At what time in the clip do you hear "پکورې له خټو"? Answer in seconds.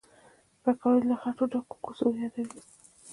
0.63-1.43